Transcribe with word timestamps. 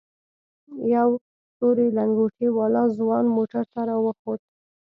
يو 0.95 1.09
تورې 1.57 1.87
لنگوټې 1.97 2.47
والا 2.57 2.83
ځوان 2.97 3.25
موټر 3.35 3.63
ته 3.73 3.81
راوخوت. 3.89 4.41